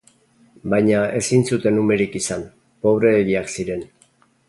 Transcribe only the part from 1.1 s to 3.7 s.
ezin zuten umerik izan, pobreegiak